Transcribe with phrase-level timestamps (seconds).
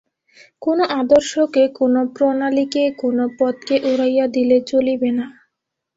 [0.61, 5.25] কোন আদর্শকে, কোন প্রণালীকে, কোন পথকে উড়াইয়া দিলে চলিবে না।